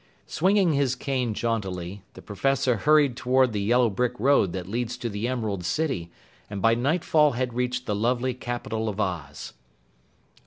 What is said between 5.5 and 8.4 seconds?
City, and by nightfall had reached the lovely